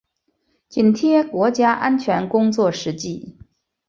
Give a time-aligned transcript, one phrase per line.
[0.67, 3.37] 紧贴国家安全工作实际